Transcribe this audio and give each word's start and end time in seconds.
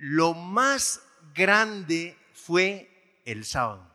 lo 0.00 0.32
más 0.32 1.02
grande 1.34 2.16
fue 2.32 3.20
el 3.26 3.44
sábado. 3.44 3.86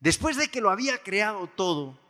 Después 0.00 0.36
de 0.36 0.48
que 0.48 0.60
lo 0.60 0.70
había 0.70 1.04
creado 1.04 1.46
todo 1.46 2.00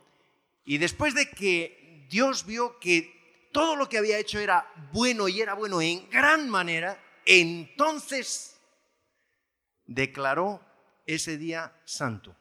y 0.65 0.79
después 0.79 1.13
de 1.13 1.29
que 1.29 2.07
Dios 2.09 2.47
vio 2.47 2.79
que 2.79 3.47
todo 3.53 3.75
lo 3.75 3.87
que 3.87 3.99
había 3.99 4.17
hecho 4.17 4.39
era 4.39 4.67
bueno 4.91 5.27
y 5.27 5.39
era 5.39 5.53
bueno 5.53 5.81
en 5.81 6.09
gran 6.09 6.49
manera, 6.49 6.99
entonces 7.25 8.59
declaró 9.85 10.59
ese 11.05 11.37
día 11.37 11.71
santo. 11.85 12.35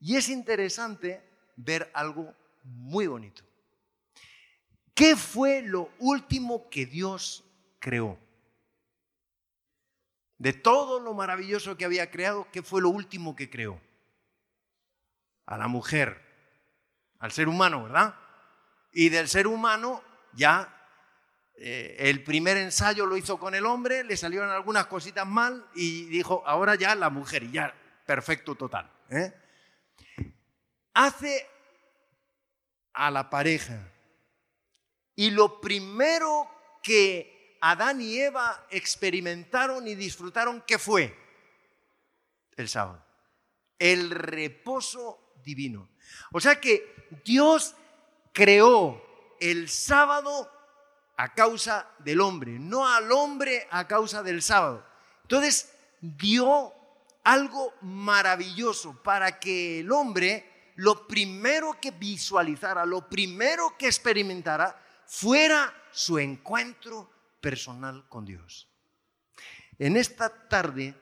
Y 0.00 0.16
es 0.16 0.28
interesante 0.28 1.22
ver 1.54 1.88
algo 1.94 2.34
muy 2.64 3.06
bonito. 3.06 3.44
¿Qué 4.92 5.14
fue 5.14 5.62
lo 5.62 5.92
último 6.00 6.68
que 6.68 6.84
Dios 6.84 7.44
creó? 7.78 8.23
De 10.44 10.52
todo 10.52 11.00
lo 11.00 11.14
maravilloso 11.14 11.78
que 11.78 11.86
había 11.86 12.10
creado, 12.10 12.46
¿qué 12.52 12.62
fue 12.62 12.82
lo 12.82 12.90
último 12.90 13.34
que 13.34 13.48
creó? 13.48 13.80
A 15.46 15.56
la 15.56 15.68
mujer, 15.68 16.20
al 17.18 17.32
ser 17.32 17.48
humano, 17.48 17.84
¿verdad? 17.84 18.14
Y 18.92 19.08
del 19.08 19.26
ser 19.26 19.46
humano 19.46 20.04
ya 20.34 20.86
eh, 21.56 21.96
el 21.98 22.22
primer 22.22 22.58
ensayo 22.58 23.06
lo 23.06 23.16
hizo 23.16 23.38
con 23.38 23.54
el 23.54 23.64
hombre, 23.64 24.04
le 24.04 24.18
salieron 24.18 24.50
algunas 24.50 24.84
cositas 24.84 25.26
mal 25.26 25.66
y 25.74 26.04
dijo, 26.10 26.42
ahora 26.44 26.74
ya 26.74 26.94
la 26.94 27.08
mujer, 27.08 27.44
y 27.44 27.52
ya, 27.52 27.74
perfecto 28.04 28.54
total. 28.54 28.92
¿eh? 29.08 29.32
Hace 30.92 31.48
a 32.92 33.10
la 33.10 33.30
pareja. 33.30 33.90
Y 35.16 35.30
lo 35.30 35.58
primero 35.62 36.50
que 36.82 37.33
Adán 37.66 37.98
y 38.02 38.18
Eva 38.18 38.66
experimentaron 38.68 39.88
y 39.88 39.94
disfrutaron, 39.94 40.62
¿qué 40.66 40.78
fue? 40.78 41.16
El 42.58 42.68
sábado. 42.68 43.02
El 43.78 44.10
reposo 44.10 45.32
divino. 45.42 45.88
O 46.32 46.40
sea 46.40 46.60
que 46.60 47.08
Dios 47.24 47.74
creó 48.34 49.02
el 49.40 49.70
sábado 49.70 50.50
a 51.16 51.32
causa 51.32 51.88
del 52.00 52.20
hombre, 52.20 52.58
no 52.58 52.86
al 52.86 53.10
hombre 53.10 53.66
a 53.70 53.88
causa 53.88 54.22
del 54.22 54.42
sábado. 54.42 54.84
Entonces 55.22 55.74
dio 56.02 56.70
algo 57.22 57.72
maravilloso 57.80 59.02
para 59.02 59.40
que 59.40 59.80
el 59.80 59.90
hombre 59.90 60.72
lo 60.76 61.06
primero 61.06 61.78
que 61.80 61.92
visualizara, 61.92 62.84
lo 62.84 63.08
primero 63.08 63.74
que 63.78 63.86
experimentara, 63.86 64.78
fuera 65.06 65.72
su 65.90 66.18
encuentro 66.18 67.13
personal 67.44 68.08
con 68.08 68.24
Dios. 68.24 68.70
En 69.78 69.98
esta 69.98 70.48
tarde, 70.48 70.94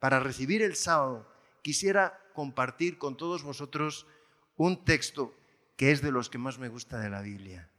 para 0.00 0.18
recibir 0.18 0.62
el 0.62 0.74
sábado, 0.74 1.32
quisiera 1.62 2.18
compartir 2.34 2.98
con 2.98 3.16
todos 3.16 3.44
vosotros 3.44 4.04
un 4.56 4.84
texto 4.84 5.32
que 5.76 5.92
es 5.92 6.02
de 6.02 6.10
los 6.10 6.28
que 6.28 6.38
más 6.38 6.58
me 6.58 6.68
gusta 6.68 6.98
de 6.98 7.08
la 7.08 7.22
Biblia. 7.22 7.70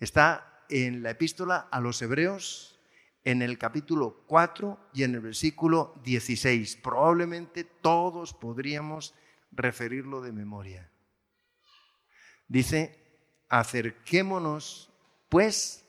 Está 0.00 0.64
en 0.68 1.04
la 1.04 1.10
epístola 1.10 1.68
a 1.70 1.78
los 1.78 2.02
Hebreos, 2.02 2.80
en 3.22 3.42
el 3.42 3.58
capítulo 3.58 4.24
4 4.26 4.90
y 4.92 5.04
en 5.04 5.14
el 5.14 5.20
versículo 5.20 5.94
16. 6.02 6.78
Probablemente 6.82 7.62
todos 7.62 8.34
podríamos 8.34 9.14
referirlo 9.52 10.20
de 10.20 10.32
memoria. 10.32 10.90
Dice, 12.48 12.98
acerquémonos 13.48 14.90
pues 15.28 15.83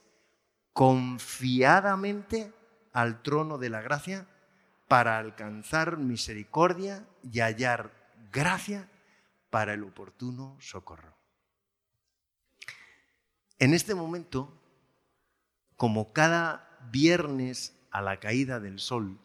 confiadamente 0.75 2.51
al 2.91 3.21
trono 3.21 3.57
de 3.57 3.69
la 3.69 3.79
gracia 3.79 4.27
para 4.89 5.17
alcanzar 5.17 5.95
misericordia 5.95 7.07
y 7.23 7.39
hallar 7.39 7.93
gracia 8.29 8.89
para 9.49 9.73
el 9.73 9.83
oportuno 9.83 10.57
socorro. 10.59 11.15
En 13.57 13.73
este 13.73 13.95
momento, 13.95 14.53
como 15.77 16.11
cada 16.11 16.77
viernes 16.91 17.73
a 17.89 18.01
la 18.01 18.19
caída 18.19 18.59
del 18.59 18.79
sol, 18.79 19.17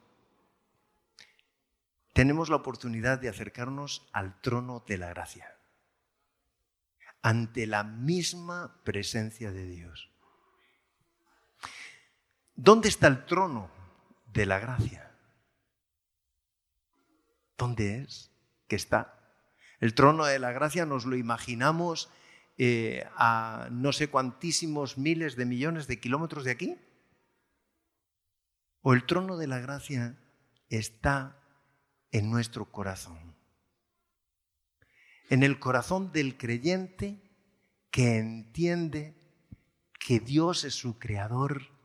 tenemos 2.12 2.49
la 2.49 2.56
oportunidad 2.56 3.19
de 3.19 3.28
acercarnos 3.28 4.09
al 4.12 4.41
trono 4.41 4.84
de 4.87 4.99
la 4.99 5.09
gracia, 5.09 5.53
ante 7.22 7.66
la 7.66 7.83
misma 7.83 8.81
presencia 8.84 9.50
de 9.50 9.66
Dios. 9.66 10.09
¿Dónde 12.62 12.91
está 12.91 13.06
el 13.06 13.25
trono 13.25 13.71
de 14.26 14.44
la 14.44 14.59
gracia? 14.59 15.10
¿Dónde 17.56 18.03
es 18.03 18.31
que 18.69 18.76
está? 18.76 19.19
El 19.81 19.94
trono 19.94 20.26
de 20.26 20.38
la 20.38 20.53
gracia 20.53 20.84
nos 20.84 21.06
lo 21.06 21.16
imaginamos 21.16 22.10
eh, 22.59 23.09
a 23.16 23.69
no 23.71 23.93
sé 23.93 24.10
cuantísimos 24.10 24.98
miles 24.98 25.37
de 25.37 25.47
millones 25.47 25.87
de 25.87 26.00
kilómetros 26.00 26.44
de 26.44 26.50
aquí. 26.50 26.76
¿O 28.82 28.92
el 28.92 29.06
trono 29.06 29.38
de 29.38 29.47
la 29.47 29.60
gracia 29.60 30.19
está 30.69 31.41
en 32.10 32.31
nuestro 32.31 32.71
corazón. 32.71 33.37
En 35.31 35.42
el 35.42 35.59
corazón 35.59 36.12
del 36.12 36.37
creyente 36.37 37.22
que 37.91 38.19
entiende 38.19 39.16
que 39.98 40.21
Dios 40.21 40.65
es 40.65 40.75
su 40.75 40.98
creador, 40.98 41.79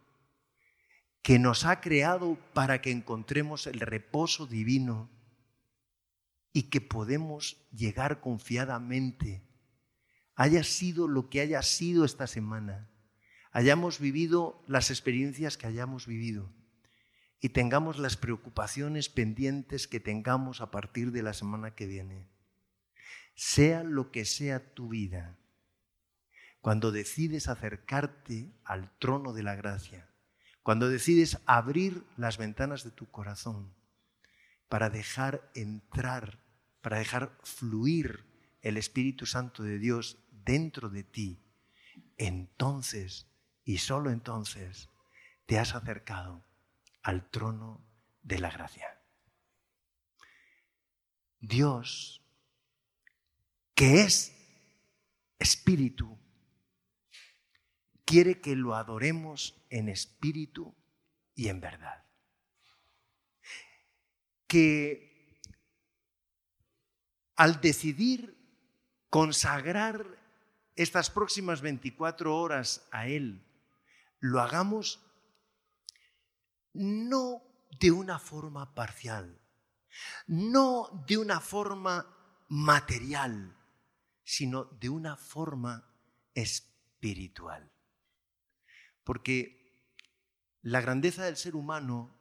que 1.26 1.40
nos 1.40 1.66
ha 1.66 1.82
creado 1.82 2.38
para 2.54 2.82
que 2.82 2.92
encontremos 2.92 3.66
el 3.66 3.80
reposo 3.80 4.46
divino 4.46 5.10
y 6.54 6.70
que 6.70 6.82
podemos 6.82 7.68
llegar 7.72 8.22
confiadamente, 8.22 9.42
haya 10.36 10.64
sido 10.64 11.08
lo 11.08 11.32
que 11.32 11.42
haya 11.42 11.64
sido 11.64 12.06
esta 12.06 12.28
semana, 12.28 12.92
hayamos 13.52 14.00
vivido 14.00 14.64
las 14.68 14.92
experiencias 14.92 15.58
que 15.58 15.66
hayamos 15.66 16.06
vivido 16.06 16.54
y 17.42 17.50
tengamos 17.50 17.98
las 17.98 18.18
preocupaciones 18.18 19.10
pendientes 19.10 19.88
que 19.88 20.00
tengamos 20.00 20.62
a 20.62 20.70
partir 20.70 21.12
de 21.12 21.24
la 21.24 21.34
semana 21.34 21.74
que 21.74 21.88
viene. 21.88 22.30
Sea 23.34 23.84
lo 23.84 24.12
que 24.12 24.26
sea 24.26 24.76
tu 24.76 24.90
vida, 24.90 25.40
cuando 26.62 26.92
decides 26.92 27.48
acercarte 27.48 28.54
al 28.64 28.96
trono 29.00 29.34
de 29.34 29.42
la 29.42 29.56
gracia, 29.56 30.12
cuando 30.66 30.90
decides 30.90 31.38
abrir 31.46 32.04
las 32.18 32.40
ventanas 32.40 32.84
de 32.84 32.90
tu 32.90 33.06
corazón 33.12 33.72
para 34.68 34.90
dejar 34.90 35.48
entrar, 35.54 36.40
para 36.82 36.98
dejar 36.98 37.38
fluir 37.44 38.26
el 38.64 38.78
Espíritu 38.78 39.28
Santo 39.28 39.62
de 39.62 39.78
Dios 39.78 40.18
dentro 40.32 40.90
de 40.90 41.04
ti, 41.04 41.40
entonces 42.18 43.28
y 43.64 43.78
solo 43.78 44.10
entonces 44.10 44.90
te 45.46 45.60
has 45.60 45.76
acercado 45.76 46.44
al 47.04 47.30
trono 47.30 47.86
de 48.24 48.40
la 48.40 48.50
gracia. 48.50 48.88
Dios, 51.42 52.24
que 53.76 54.02
es 54.02 54.36
espíritu, 55.38 56.18
quiere 58.06 58.40
que 58.40 58.56
lo 58.56 58.76
adoremos 58.76 59.56
en 59.70 59.90
espíritu 59.90 60.74
y 61.34 61.50
en 61.50 61.60
verdad. 61.60 62.04
Que 64.48 65.42
al 67.36 67.60
decidir 67.60 68.38
consagrar 69.10 70.06
estas 70.76 71.10
próximas 71.10 71.62
24 71.62 72.38
horas 72.38 72.88
a 72.92 73.08
Él, 73.08 73.44
lo 74.20 74.40
hagamos 74.40 75.02
no 76.74 77.42
de 77.80 77.92
una 77.92 78.20
forma 78.20 78.74
parcial, 78.76 79.40
no 80.28 81.04
de 81.08 81.18
una 81.18 81.40
forma 81.40 82.06
material, 82.50 83.56
sino 84.24 84.66
de 84.66 84.90
una 84.90 85.16
forma 85.16 85.90
espiritual. 86.34 87.75
Porque 89.06 89.56
la 90.62 90.82
grandeza 90.82 91.24
del 91.24 91.38
ser 91.38 91.56
humano 91.56 92.20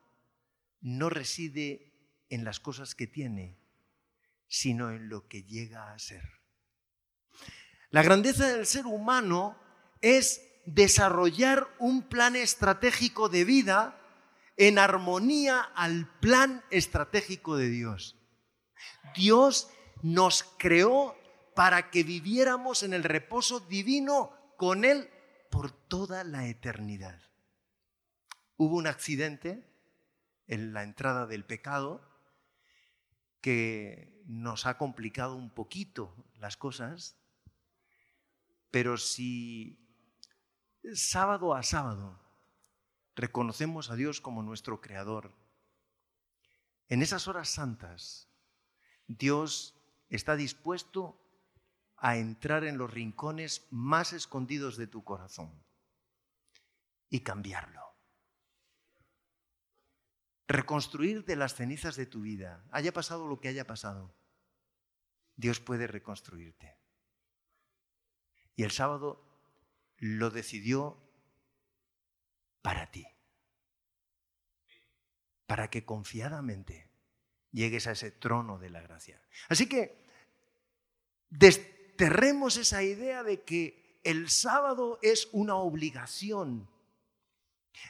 no 0.81 1.11
reside 1.11 1.91
en 2.29 2.45
las 2.45 2.61
cosas 2.61 2.95
que 2.95 3.09
tiene, 3.09 3.59
sino 4.47 4.91
en 4.91 5.09
lo 5.09 5.27
que 5.27 5.43
llega 5.43 5.93
a 5.93 5.99
ser. 5.99 6.23
La 7.91 8.03
grandeza 8.03 8.49
del 8.49 8.67
ser 8.67 8.87
humano 8.87 9.59
es 10.01 10.43
desarrollar 10.67 11.67
un 11.79 12.03
plan 12.03 12.37
estratégico 12.37 13.29
de 13.29 13.45
vida 13.45 13.99
en 14.57 14.79
armonía 14.79 15.61
al 15.61 16.07
plan 16.21 16.63
estratégico 16.71 17.57
de 17.57 17.71
Dios. 17.71 18.17
Dios 19.17 19.71
nos 20.03 20.45
creó 20.59 21.17
para 21.55 21.91
que 21.91 22.03
viviéramos 22.03 22.83
en 22.83 22.93
el 22.93 23.05
reposo 23.05 23.61
divino 23.61 24.33
con 24.57 24.85
Él 24.85 25.09
por 25.65 25.73
toda 25.73 26.25
la 26.25 26.47
eternidad. 26.47 27.19
Hubo 28.59 28.77
un 28.77 28.87
accidente 28.87 29.67
en 30.47 30.75
la 30.75 30.83
entrada 30.83 31.27
del 31.27 31.47
pecado 31.47 32.07
que 33.41 34.23
nos 34.27 34.67
ha 34.67 34.77
complicado 34.77 35.35
un 35.37 35.49
poquito 35.49 36.15
las 36.35 36.59
cosas, 36.59 37.17
pero 38.71 38.99
si 38.99 39.79
sábado 40.93 41.55
a 41.55 41.63
sábado 41.63 42.21
reconocemos 43.17 43.91
a 43.91 43.97
Dios 43.97 44.21
como 44.21 44.43
nuestro 44.43 44.83
creador, 44.83 45.33
en 46.91 47.01
esas 47.01 47.27
horas 47.27 47.49
santas 47.49 48.29
Dios 49.07 49.81
está 50.11 50.37
dispuesto 50.37 51.19
a 52.05 52.19
entrar 52.19 52.65
en 52.65 52.77
los 52.77 52.93
rincones 52.93 53.67
más 53.71 54.13
escondidos 54.13 54.77
de 54.77 54.87
tu 54.87 55.03
corazón 55.05 55.65
y 57.09 57.21
cambiarlo. 57.21 57.81
Reconstruir 60.47 61.25
de 61.25 61.37
las 61.37 61.55
cenizas 61.55 61.97
de 61.97 62.05
tu 62.05 62.21
vida, 62.21 62.63
haya 62.73 62.93
pasado 62.93 63.27
lo 63.27 63.41
que 63.41 63.49
haya 63.49 63.67
pasado, 63.67 64.15
Dios 65.37 65.61
puede 65.61 65.87
reconstruirte. 65.87 66.77
Y 68.55 68.65
el 68.65 68.71
sábado 68.71 69.27
lo 69.97 70.29
decidió 70.29 70.99
para 72.61 72.91
ti, 72.91 73.07
para 75.47 75.71
que 75.71 75.87
confiadamente 75.87 76.91
llegues 77.51 77.87
a 77.87 77.93
ese 77.93 78.11
trono 78.11 78.59
de 78.59 78.69
la 78.69 78.83
gracia. 78.83 79.23
Así 79.49 79.67
que 79.67 80.05
desterremos 81.95 82.57
esa 82.57 82.83
idea 82.83 83.23
de 83.23 83.43
que 83.43 84.01
el 84.03 84.29
sábado 84.29 84.99
es 85.01 85.29
una 85.31 85.55
obligación. 85.55 86.69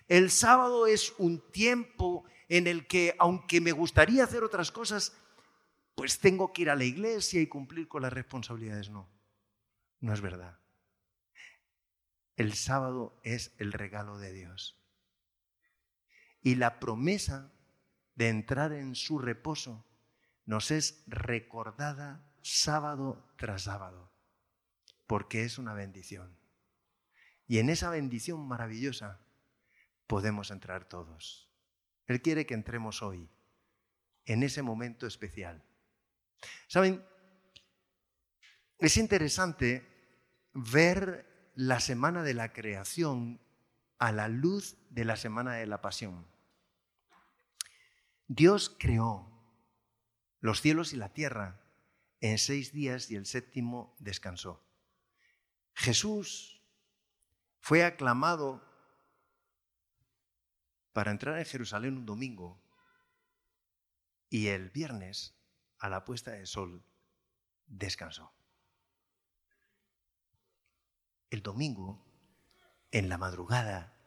El 0.09 0.31
sábado 0.31 0.87
es 0.87 1.15
un 1.17 1.41
tiempo 1.51 2.25
en 2.49 2.67
el 2.67 2.87
que, 2.87 3.17
aunque 3.19 3.63
me 3.63 3.73
gustaría 3.73 4.25
hacer 4.25 4.45
otras 4.45 4.71
cosas, 4.71 5.17
pues 5.95 6.19
tengo 6.19 6.53
que 6.53 6.63
ir 6.63 6.71
a 6.71 6.77
la 6.77 6.85
iglesia 6.85 7.41
y 7.41 7.47
cumplir 7.47 7.89
con 7.89 8.03
las 8.03 8.13
responsabilidades. 8.13 8.91
No, 8.91 9.09
no 10.01 10.13
es 10.13 10.21
verdad. 10.21 10.59
El 12.37 12.53
sábado 12.53 13.19
es 13.23 13.55
el 13.59 13.73
regalo 13.73 14.19
de 14.19 14.33
Dios. 14.35 14.79
Y 16.43 16.57
la 16.57 16.79
promesa 16.79 17.51
de 18.17 18.29
entrar 18.29 18.73
en 18.75 18.95
su 18.95 19.19
reposo 19.19 19.87
nos 20.45 20.71
es 20.71 21.03
recordada 21.07 22.23
sábado 22.45 23.25
tras 23.37 23.63
sábado, 23.63 24.13
porque 25.07 25.45
es 25.45 25.57
una 25.59 25.73
bendición. 25.73 26.39
Y 27.47 27.59
en 27.59 27.71
esa 27.71 27.89
bendición 27.89 28.47
maravillosa 28.47 29.19
podemos 30.07 30.51
entrar 30.51 30.87
todos. 30.87 31.51
Él 32.07 32.21
quiere 32.21 32.45
que 32.45 32.53
entremos 32.53 33.03
hoy, 33.03 33.31
en 34.27 34.43
ese 34.43 34.61
momento 34.61 35.07
especial. 35.07 35.65
Saben, 36.69 37.03
es 38.79 38.99
interesante 38.99 39.89
ver 40.53 41.51
la 41.55 41.81
semana 41.81 42.23
de 42.23 42.35
la 42.35 42.53
creación 42.53 43.41
a 43.99 44.13
la 44.13 44.29
luz 44.29 44.77
de 44.91 45.07
la 45.07 45.17
semana 45.17 45.55
de 45.55 45.67
la 45.67 45.81
pasión. 45.81 46.27
Dios 48.29 48.77
creó 48.79 49.31
los 50.41 50.61
cielos 50.61 50.93
y 50.93 50.97
la 50.97 51.09
tierra 51.15 51.64
en 52.25 52.39
seis 52.39 52.73
días 52.73 53.11
y 53.11 53.17
el 53.17 53.27
séptimo 53.27 53.95
descansó. 53.99 54.65
Jesús 55.75 56.63
fue 57.61 57.85
aclamado 57.85 58.67
para 60.95 61.11
entrar 61.11 61.39
en 61.39 61.45
Jerusalén 61.45 61.99
un 61.99 62.07
domingo 62.07 62.59
y 64.31 64.47
el 64.47 64.71
viernes, 64.71 65.35
a 65.79 65.91
la 65.91 66.07
puesta 66.07 66.31
de 66.31 66.47
sol, 66.47 66.83
descansó. 67.67 68.33
El 71.29 71.43
domingo, 71.43 72.03
en 72.91 73.11
la 73.11 73.19
madrugada, 73.19 73.99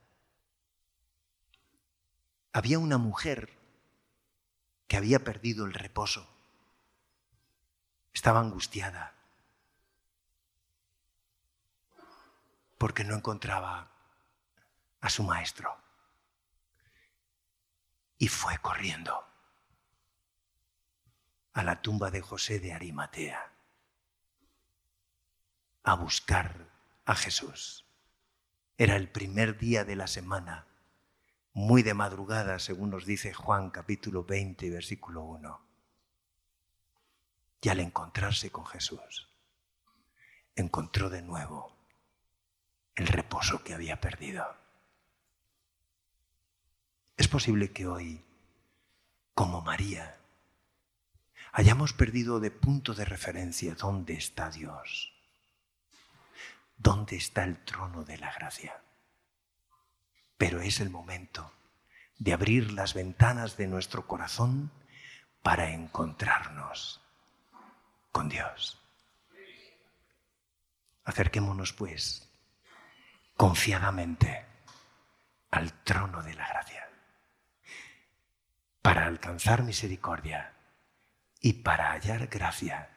había 2.52 2.80
una 2.80 2.98
mujer 2.98 3.60
que 4.88 4.98
había 4.98 5.24
perdido 5.24 5.66
el 5.66 5.75
reposo. 5.75 6.37
Estaba 8.18 8.40
angustiada 8.40 9.14
porque 12.80 13.04
no 13.04 13.14
encontraba 13.14 13.92
a 15.02 15.10
su 15.12 15.22
maestro. 15.22 15.78
Y 18.18 18.28
fue 18.28 18.58
corriendo 18.58 19.24
a 21.54 21.62
la 21.62 21.84
tumba 21.84 22.10
de 22.10 22.22
José 22.22 22.60
de 22.60 22.74
Arimatea 22.74 23.52
a 25.84 25.94
buscar 25.94 26.72
a 27.06 27.14
Jesús. 27.14 27.86
Era 28.80 28.96
el 28.96 29.12
primer 29.12 29.60
día 29.60 29.86
de 29.86 29.96
la 29.96 30.08
semana 30.08 30.66
muy 31.54 31.84
de 31.84 31.94
madrugada, 31.94 32.58
según 32.58 32.90
nos 32.90 33.06
dice 33.06 33.31
Juan 33.31 33.69
capítulo 33.69 34.24
20, 34.24 34.72
versículo 34.72 35.22
1. 35.22 35.67
Y 37.68 37.69
al 37.69 37.81
encontrarse 37.81 38.50
con 38.50 38.66
Jesús, 38.66 39.28
encontró 40.56 41.10
de 41.10 41.22
nuevo 41.22 41.75
el 42.96 43.08
reposo 43.08 43.62
que 43.62 43.74
había 43.74 44.00
perdido. 44.00 44.56
Es 47.18 47.28
posible 47.28 47.74
que 47.74 47.86
hoy, 47.86 48.24
como 49.34 49.60
María, 49.60 50.18
hayamos 51.52 51.92
perdido 51.92 52.40
de 52.40 52.52
punto 52.52 52.94
de 52.94 53.04
referencia 53.04 53.75
dónde 53.75 54.14
está 54.14 54.50
Dios, 54.50 55.12
dónde 56.78 57.18
está 57.18 57.44
el 57.44 57.66
trono 57.66 58.06
de 58.06 58.18
la 58.18 58.31
gracia. 58.31 58.81
Pero 60.38 60.62
es 60.62 60.80
el 60.80 60.90
momento 60.90 61.52
de 62.18 62.31
abrir 62.31 62.72
las 62.72 62.94
ventanas 62.94 63.58
de 63.58 63.68
nuestro 63.68 64.08
corazón 64.08 64.72
para 65.42 65.74
encontrarnos 65.74 67.02
con 68.12 68.30
Dios. 68.30 68.81
Acerquémonos, 71.04 71.74
pues, 71.74 72.30
confiadamente 73.36 74.45
al 75.51 75.71
trono 75.83 76.21
de 76.24 76.33
la 76.33 76.48
gracia 76.48 76.89
para 78.81 79.06
alcanzar 79.06 79.64
misericordia 79.64 80.54
y 81.40 81.54
para 81.54 81.92
hallar 81.92 82.28
gracia 82.28 82.90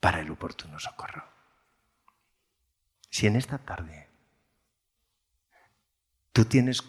para 0.00 0.20
el 0.20 0.30
oportuno 0.30 0.78
socorro. 0.78 1.26
Si 3.10 3.26
en 3.26 3.36
esta 3.36 3.58
tarde 3.58 4.08
Tú 6.38 6.44
tienes 6.44 6.84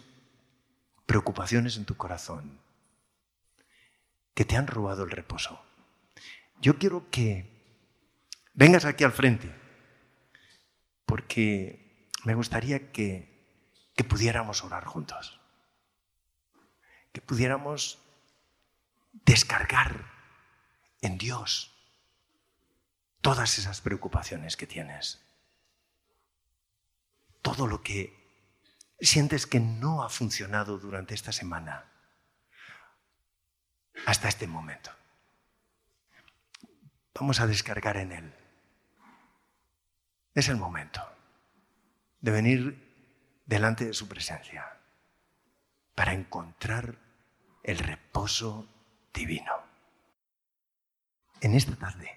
preocupaciones 1.06 1.76
en 1.76 1.84
tu 1.84 1.96
corazón 1.96 2.60
que 4.32 4.44
te 4.44 4.56
han 4.56 4.68
robado 4.68 5.02
el 5.02 5.10
reposo. 5.10 5.60
Yo 6.60 6.78
quiero 6.78 7.10
que 7.10 7.48
vengas 8.52 8.84
aquí 8.84 9.04
al 9.04 9.12
frente, 9.12 9.50
porque 11.06 12.10
me 12.24 12.34
gustaría 12.34 12.92
que, 12.92 13.90
que 13.96 14.04
pudiéramos 14.04 14.62
orar 14.62 14.84
juntos, 14.84 15.40
que 17.12 17.22
pudiéramos 17.22 17.98
descargar 19.24 20.04
en 21.00 21.16
Dios 21.16 21.74
todas 23.22 23.58
esas 23.58 23.80
preocupaciones 23.80 24.58
que 24.58 24.66
tienes, 24.66 25.24
todo 27.40 27.66
lo 27.66 27.82
que 27.82 28.20
sientes 29.00 29.46
que 29.46 29.60
no 29.60 30.02
ha 30.02 30.10
funcionado 30.10 30.78
durante 30.78 31.14
esta 31.14 31.32
semana, 31.32 31.90
hasta 34.04 34.28
este 34.28 34.46
momento. 34.46 34.99
Vamos 37.14 37.40
a 37.40 37.46
descargar 37.46 37.96
en 37.96 38.12
Él. 38.12 38.34
Es 40.34 40.48
el 40.48 40.56
momento 40.56 41.00
de 42.20 42.30
venir 42.30 43.42
delante 43.46 43.84
de 43.84 43.94
su 43.94 44.08
presencia 44.08 44.78
para 45.94 46.14
encontrar 46.14 46.98
el 47.62 47.78
reposo 47.78 48.66
divino. 49.12 49.52
En 51.40 51.54
esta 51.54 51.76
tarde 51.76 52.16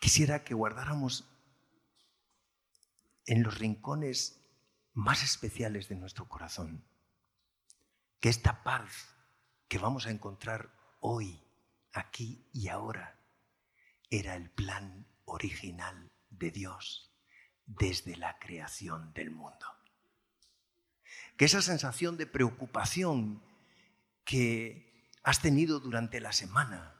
quisiera 0.00 0.44
que 0.44 0.54
guardáramos 0.54 1.24
en 3.26 3.42
los 3.42 3.58
rincones 3.58 4.40
más 4.92 5.22
especiales 5.22 5.88
de 5.88 5.96
nuestro 5.96 6.28
corazón. 6.28 6.84
Que 8.20 8.28
esta 8.28 8.62
paz 8.62 9.14
que 9.68 9.78
vamos 9.78 10.06
a 10.06 10.10
encontrar 10.10 10.70
hoy, 11.00 11.42
aquí 11.92 12.48
y 12.52 12.68
ahora, 12.68 13.18
era 14.10 14.34
el 14.34 14.50
plan 14.50 15.06
original 15.24 16.10
de 16.30 16.50
Dios 16.50 17.12
desde 17.66 18.16
la 18.16 18.38
creación 18.38 19.12
del 19.12 19.30
mundo. 19.30 19.66
Que 21.36 21.44
esa 21.44 21.62
sensación 21.62 22.16
de 22.16 22.26
preocupación 22.26 23.42
que 24.24 25.08
has 25.22 25.40
tenido 25.40 25.80
durante 25.80 26.20
la 26.20 26.32
semana 26.32 26.96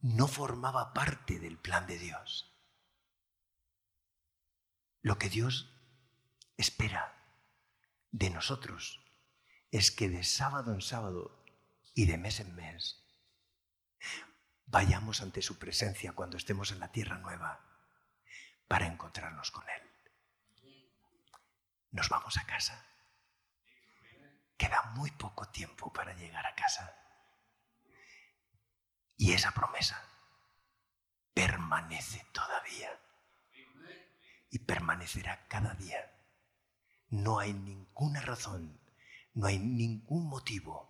no 0.00 0.28
formaba 0.28 0.92
parte 0.92 1.38
del 1.38 1.58
plan 1.58 1.86
de 1.86 1.98
Dios. 1.98 2.54
Lo 5.02 5.18
que 5.18 5.28
Dios 5.28 5.72
espera 6.56 7.16
de 8.12 8.30
nosotros 8.30 9.00
es 9.70 9.90
que 9.90 10.08
de 10.08 10.24
sábado 10.24 10.74
en 10.74 10.80
sábado 10.80 11.42
y 11.94 12.06
de 12.06 12.18
mes 12.18 12.40
en 12.40 12.54
mes 12.54 13.00
vayamos 14.66 15.20
ante 15.20 15.42
su 15.42 15.58
presencia 15.58 16.12
cuando 16.12 16.36
estemos 16.36 16.70
en 16.70 16.80
la 16.80 16.92
tierra 16.92 17.18
nueva 17.18 17.60
para 18.68 18.86
encontrarnos 18.86 19.50
con 19.50 19.64
Él. 19.68 19.82
Nos 21.90 22.08
vamos 22.08 22.36
a 22.36 22.46
casa. 22.46 22.86
Queda 24.56 24.82
muy 24.94 25.10
poco 25.10 25.48
tiempo 25.48 25.92
para 25.92 26.14
llegar 26.14 26.46
a 26.46 26.54
casa. 26.54 26.94
Y 29.16 29.32
esa 29.32 29.50
promesa 29.52 30.00
permanece 31.34 32.24
todavía. 32.32 32.96
Y 34.50 34.60
permanecerá 34.60 35.46
cada 35.48 35.74
día. 35.74 36.12
No 37.08 37.40
hay 37.40 37.52
ninguna 37.52 38.20
razón, 38.20 38.80
no 39.34 39.46
hay 39.46 39.58
ningún 39.58 40.28
motivo 40.28 40.88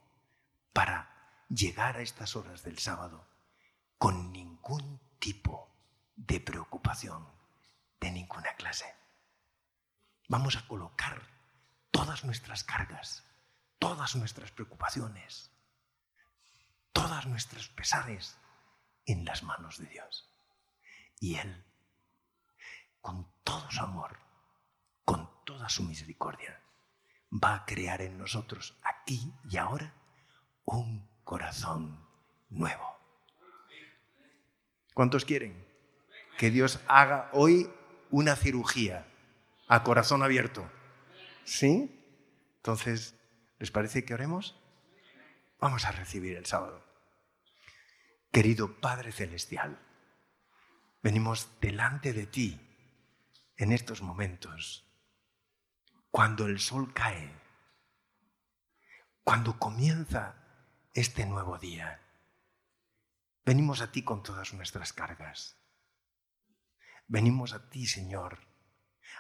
para 0.72 1.19
llegar 1.50 1.98
a 1.98 2.02
estas 2.02 2.36
horas 2.36 2.62
del 2.62 2.78
sábado 2.78 3.26
con 3.98 4.32
ningún 4.32 4.98
tipo 5.18 5.68
de 6.16 6.40
preocupación 6.40 7.26
de 8.00 8.10
ninguna 8.10 8.54
clase. 8.54 8.86
Vamos 10.28 10.56
a 10.56 10.66
colocar 10.66 11.20
todas 11.90 12.24
nuestras 12.24 12.64
cargas 12.64 13.24
todas 13.80 14.14
nuestras 14.14 14.52
preocupaciones, 14.52 15.50
todas 16.92 17.26
nuestros 17.26 17.68
pesares 17.70 18.36
en 19.06 19.24
las 19.24 19.42
manos 19.42 19.78
de 19.78 19.86
Dios. 19.86 20.30
Y 21.18 21.36
Él, 21.36 21.64
con 23.00 23.26
todo 23.42 23.68
su 23.70 23.80
amor, 23.80 24.18
con 25.04 25.28
toda 25.44 25.68
su 25.70 25.82
misericordia, 25.82 26.60
va 27.32 27.54
a 27.54 27.64
crear 27.64 28.02
en 28.02 28.18
nosotros, 28.18 28.78
aquí 28.82 29.32
y 29.48 29.56
ahora, 29.56 29.94
un 30.66 31.09
corazón 31.24 32.06
nuevo. 32.48 32.98
¿Cuántos 34.94 35.24
quieren 35.24 35.66
que 36.38 36.50
Dios 36.50 36.80
haga 36.88 37.30
hoy 37.32 37.70
una 38.10 38.36
cirugía 38.36 39.06
a 39.68 39.82
corazón 39.82 40.22
abierto? 40.22 40.68
¿Sí? 41.44 41.96
Entonces, 42.56 43.14
¿Les 43.60 43.70
parece 43.70 44.06
que 44.06 44.14
oremos? 44.14 44.56
Vamos 45.60 45.84
a 45.84 45.92
recibir 45.92 46.34
el 46.34 46.46
sábado. 46.46 46.82
Querido 48.32 48.80
Padre 48.80 49.12
Celestial, 49.12 49.78
venimos 51.02 51.50
delante 51.60 52.14
de 52.14 52.26
ti 52.26 52.58
en 53.58 53.72
estos 53.72 54.00
momentos, 54.00 54.86
cuando 56.10 56.46
el 56.46 56.58
sol 56.58 56.94
cae, 56.94 57.30
cuando 59.24 59.58
comienza 59.58 60.39
este 60.92 61.26
nuevo 61.26 61.58
día. 61.58 62.00
Venimos 63.44 63.80
a 63.80 63.92
ti 63.92 64.02
con 64.02 64.22
todas 64.22 64.52
nuestras 64.54 64.92
cargas. 64.92 65.56
Venimos 67.08 67.52
a 67.52 67.70
ti, 67.70 67.86
Señor, 67.86 68.38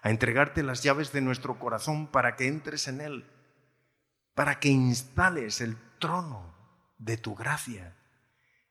a 0.02 0.10
entregarte 0.10 0.62
las 0.62 0.82
llaves 0.82 1.12
de 1.12 1.20
nuestro 1.20 1.58
corazón 1.58 2.06
para 2.06 2.36
que 2.36 2.46
entres 2.46 2.86
en 2.88 3.00
él 3.00 3.30
para 4.40 4.58
que 4.58 4.68
instales 4.68 5.60
el 5.60 5.76
trono 5.98 6.54
de 6.96 7.18
tu 7.18 7.34
gracia 7.34 7.94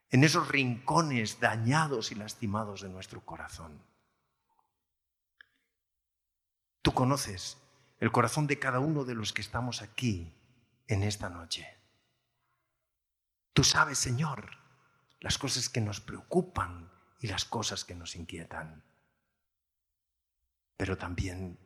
en 0.10 0.24
esos 0.24 0.48
rincones 0.48 1.40
dañados 1.40 2.12
y 2.12 2.16
lastimados 2.16 2.82
de 2.82 2.90
nuestro 2.90 3.24
corazón. 3.24 3.80
Tú 6.82 6.92
conoces 6.94 7.58
el 8.00 8.12
corazón 8.12 8.48
de 8.48 8.58
cada 8.58 8.80
uno 8.80 9.04
de 9.04 9.14
los 9.14 9.32
que 9.32 9.42
estamos 9.42 9.84
aquí 9.84 10.34
en 10.88 11.04
esta 11.04 11.30
noche. 11.30 11.79
Tú 13.60 13.66
sabes, 13.66 13.98
Señor, 13.98 14.52
las 15.20 15.38
cosas 15.38 15.68
que 15.68 15.82
nos 15.82 16.00
preocupan 16.00 16.90
y 17.20 17.28
las 17.28 17.44
cosas 17.44 17.84
que 17.84 17.94
nos 17.94 18.16
inquietan. 18.16 18.86
Pero 20.78 20.98
también 20.98 21.60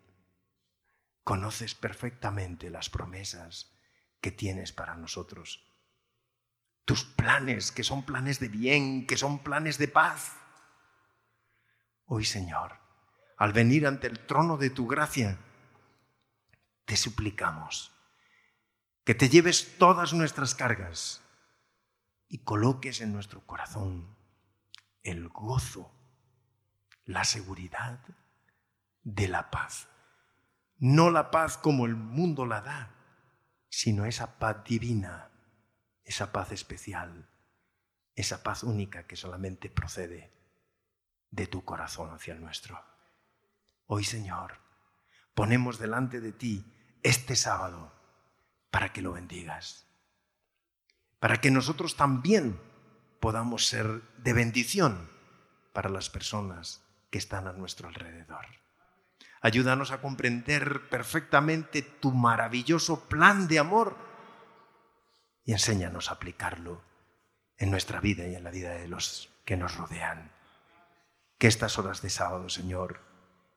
conoces 1.24 1.76
perfectamente 1.76 2.72
las 2.72 2.90
promesas 2.90 3.78
que 4.22 4.32
tienes 4.32 4.72
para 4.72 4.96
nosotros. 4.96 5.72
Tus 6.84 7.04
planes, 7.04 7.72
que 7.72 7.84
son 7.84 8.04
planes 8.04 8.40
de 8.40 8.48
bien, 8.48 9.06
que 9.06 9.16
son 9.16 9.44
planes 9.44 9.78
de 9.78 9.88
paz. 9.88 10.32
Hoy, 12.06 12.26
Señor, 12.26 12.76
al 13.38 13.54
venir 13.54 13.86
ante 13.86 14.08
el 14.08 14.26
trono 14.26 14.58
de 14.58 14.72
tu 14.72 14.88
gracia, 14.88 15.38
te 16.86 16.98
suplicamos 16.98 17.92
que 19.04 19.14
te 19.14 19.30
lleves 19.30 19.78
todas 19.78 20.14
nuestras 20.14 20.56
cargas 20.56 21.23
y 22.34 22.40
coloques 22.40 23.02
en 23.02 23.14
nuestro 23.14 23.46
corazón 23.46 24.18
el 25.04 25.30
gozo, 25.30 25.92
la 27.06 27.26
seguridad 27.26 28.00
de 29.04 29.28
la 29.28 29.52
paz. 29.52 29.88
No 30.80 31.12
la 31.12 31.30
paz 31.30 31.60
como 31.60 31.86
el 31.86 31.96
mundo 31.96 32.48
la 32.48 32.62
da, 32.62 32.96
sino 33.70 34.08
esa 34.08 34.40
paz 34.40 34.64
divina, 34.64 35.30
esa 36.06 36.32
paz 36.32 36.52
especial, 36.52 37.30
esa 38.16 38.42
paz 38.42 38.64
única 38.64 39.06
que 39.06 39.16
solamente 39.16 39.70
procede 39.70 40.34
de 41.30 41.46
tu 41.46 41.64
corazón 41.64 42.16
hacia 42.16 42.34
el 42.34 42.42
nuestro. 42.42 42.84
Hoy, 43.86 44.04
Señor, 44.06 44.58
ponemos 45.36 45.78
delante 45.78 46.20
de 46.20 46.32
ti 46.32 46.66
este 47.04 47.36
sábado 47.36 47.94
para 48.72 48.92
que 48.92 49.04
lo 49.04 49.14
bendigas, 49.14 49.86
para 51.24 51.40
que 51.40 51.52
nosotros 51.52 51.96
también 51.96 52.60
podamos 53.22 53.68
ser 53.68 54.02
de 54.18 54.34
bendición 54.34 55.10
para 55.72 55.90
las 55.90 56.10
personas 56.10 56.84
que 57.12 57.18
están 57.18 57.48
a 57.48 57.54
nuestro 57.54 57.88
alrededor. 57.88 58.46
Ayúdanos 59.40 59.92
a 59.92 60.02
comprender 60.02 60.90
perfectamente 60.90 61.82
tu 61.82 62.12
maravilloso 62.12 63.08
plan 63.08 63.48
de 63.48 63.60
amor 63.60 63.96
y 65.46 65.54
enséñanos 65.54 66.10
a 66.10 66.16
aplicarlo 66.16 66.82
en 67.56 67.72
nuestra 67.72 68.02
vida 68.02 68.28
y 68.28 68.36
en 68.36 68.44
la 68.44 68.52
vida 68.52 68.72
de 68.72 68.90
los 68.90 69.30
que 69.46 69.56
nos 69.56 69.78
rodean. 69.78 70.30
Que 71.38 71.48
estas 71.48 71.80
horas 71.80 72.02
de 72.02 72.10
sábado, 72.10 72.50
Señor, 72.50 73.00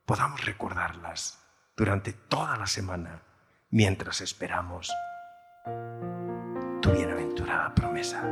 podamos 0.04 0.44
recordarlas 0.44 1.40
durante 1.76 2.12
toda 2.12 2.56
la 2.58 2.68
semana 2.68 3.23
mientras 3.70 4.20
esperamos 4.20 4.88
tu 6.80 6.90
bienaventurada 6.90 7.73
promesa, 7.75 8.23